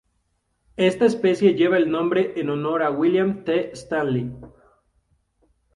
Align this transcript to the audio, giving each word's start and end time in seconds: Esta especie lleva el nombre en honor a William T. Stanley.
Esta 0.77 1.05
especie 1.05 1.53
lleva 1.53 1.77
el 1.77 1.91
nombre 1.91 2.33
en 2.39 2.49
honor 2.49 2.81
a 2.81 2.89
William 2.89 3.43
T. 3.43 3.71
Stanley. 3.73 4.35